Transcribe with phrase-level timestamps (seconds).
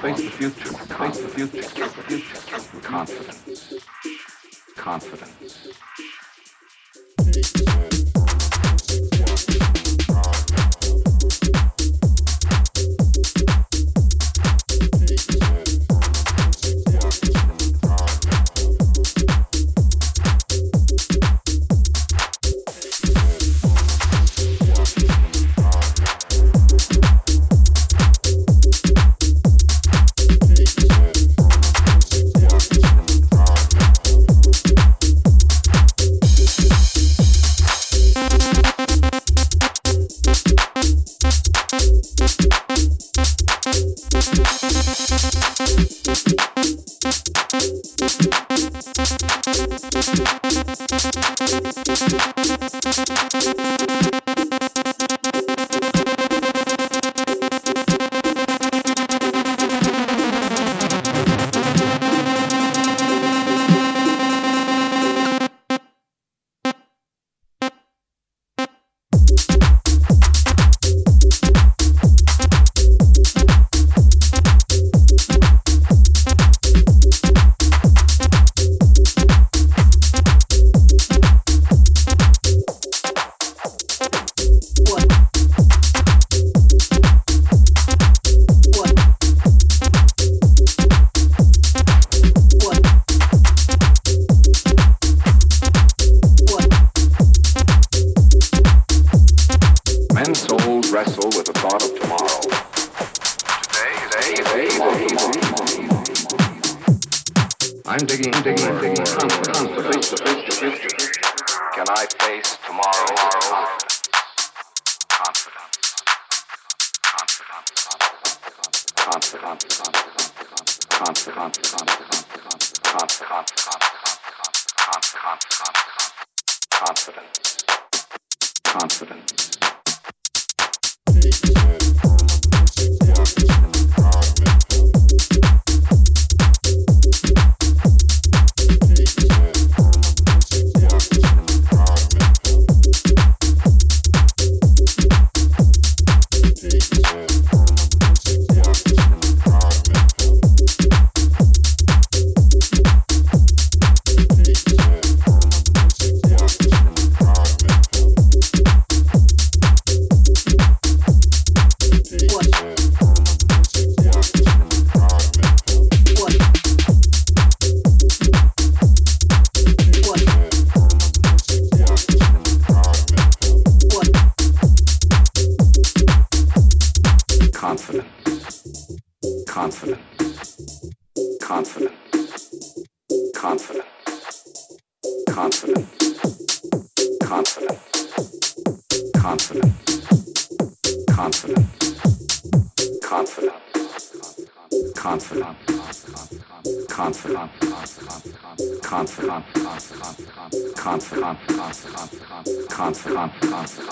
[0.00, 0.72] Face the future.
[0.72, 2.09] Face the future.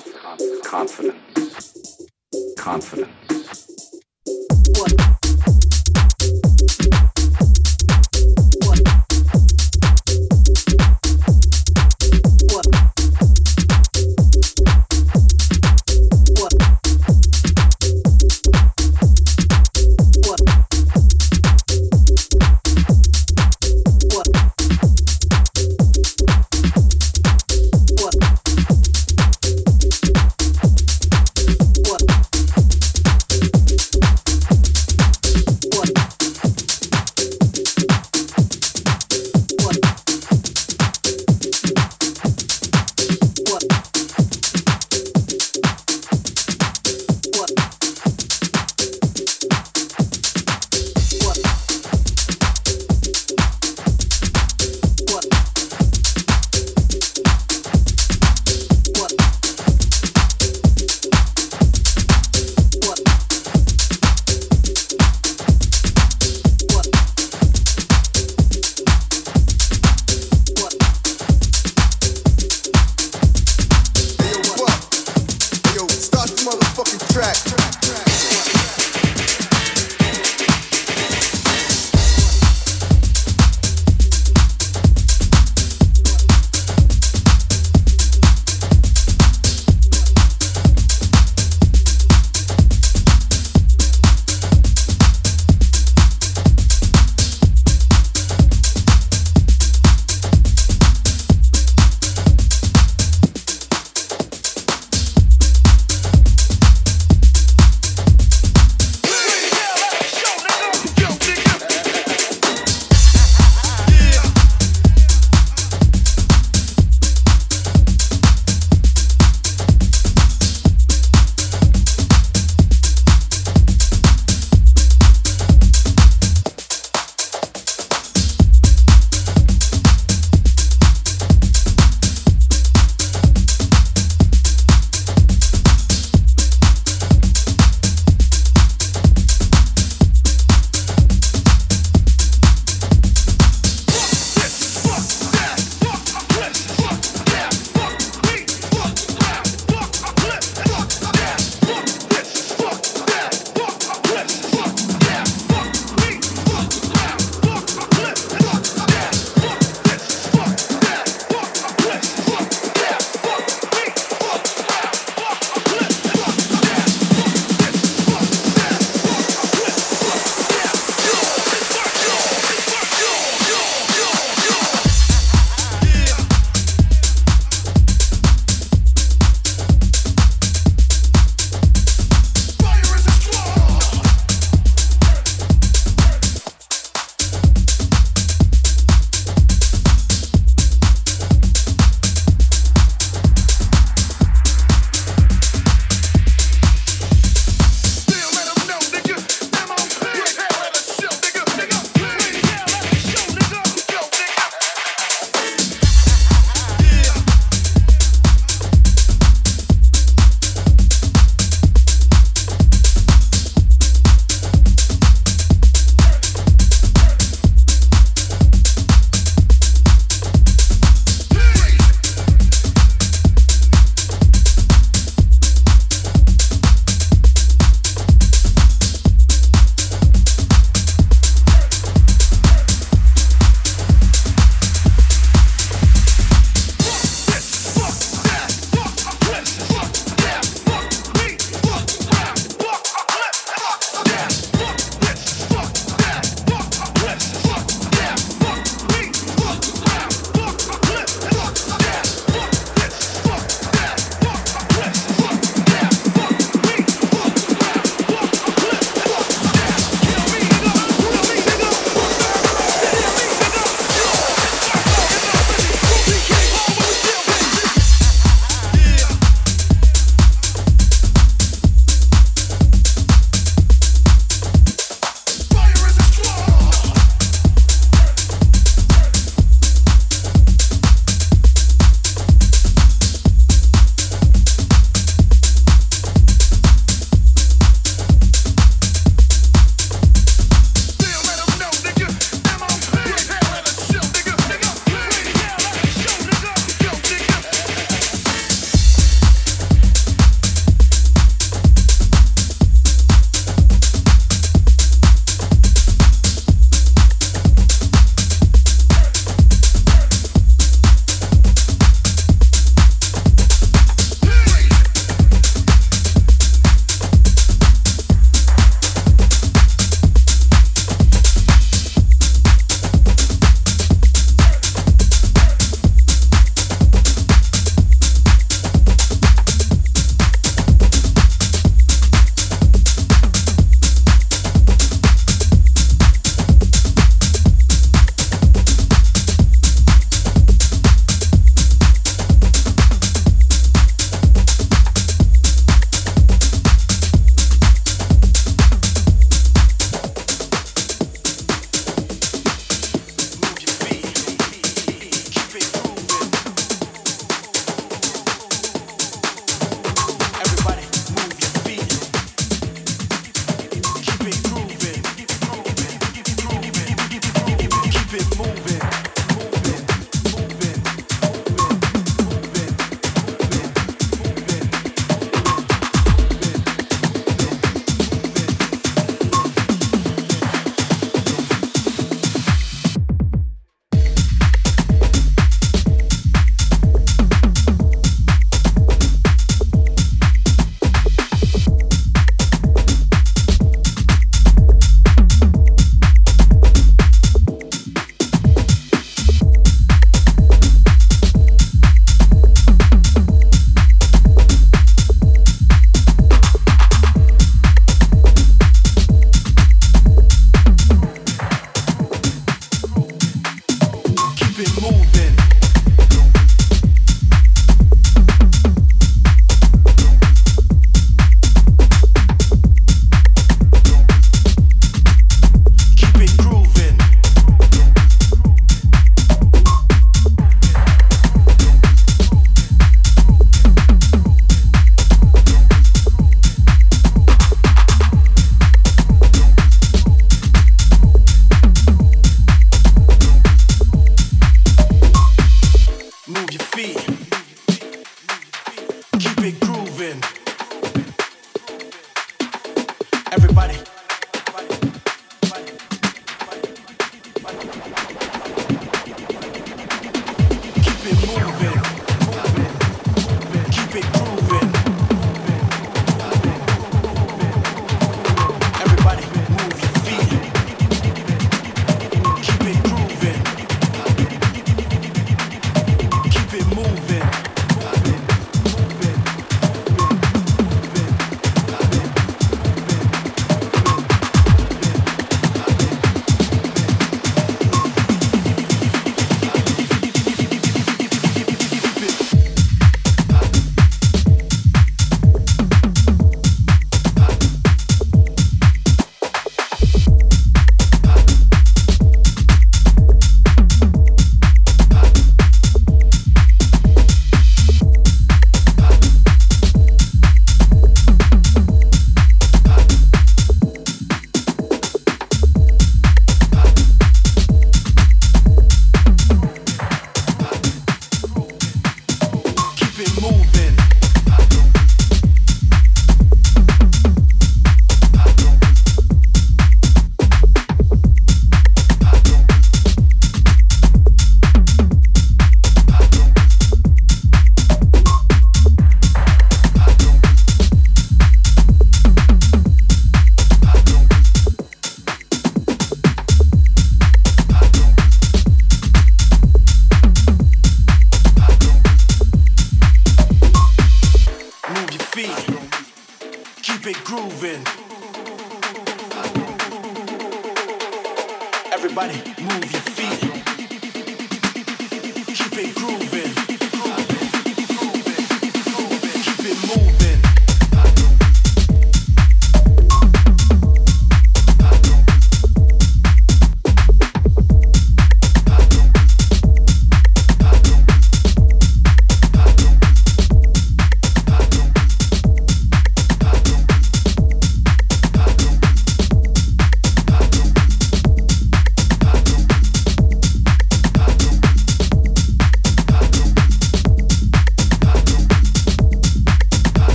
[0.00, 2.06] confidence confidence.
[2.56, 3.10] Confidence.
[4.78, 5.19] what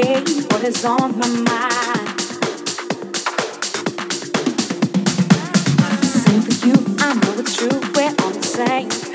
[0.00, 2.20] what is on my mind.
[6.04, 9.07] Same for you, I know it's true, we're on the same.